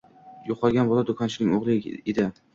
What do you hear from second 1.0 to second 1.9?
do‘konchining o‘g‘li